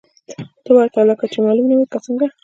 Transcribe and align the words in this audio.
ته 0.63 0.71
ورته 0.75 0.99
لکه 1.09 1.25
چې 1.31 1.37
معلوم 1.45 1.65
نه 1.69 1.75
وې، 1.77 1.85
که 1.91 1.97
څنګه؟ 2.05 2.27